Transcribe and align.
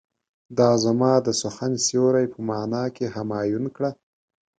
دا 0.57 0.69
زما 0.85 1.11
د 1.27 1.29
سخن 1.41 1.71
سيوری 1.85 2.25
په 2.33 2.39
معنی 2.49 2.85
کې 2.95 3.05
همایون 3.15 3.65
کړه. 3.75 3.91